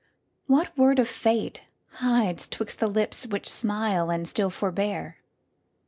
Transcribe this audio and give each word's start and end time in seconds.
What 0.47 0.75
word 0.75 0.97
of 0.97 1.07
fateHides 1.07 2.49
'twixt 2.49 2.79
the 2.79 2.87
lips 2.87 3.27
which 3.27 3.47
smile 3.47 4.09
and 4.09 4.27
still 4.27 4.49
forbear? 4.49 5.17